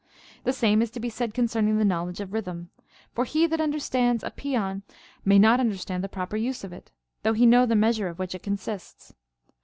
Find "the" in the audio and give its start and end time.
0.45-0.51, 1.77-1.85, 6.03-6.09, 7.67-7.75